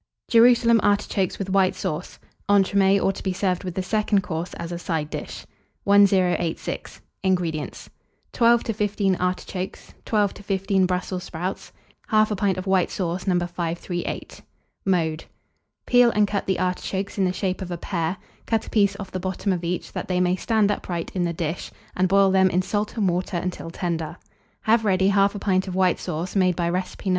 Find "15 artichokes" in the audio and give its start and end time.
8.73-9.93